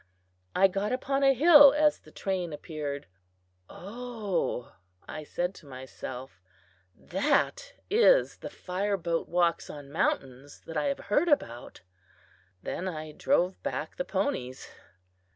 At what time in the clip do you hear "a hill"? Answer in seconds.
1.21-1.73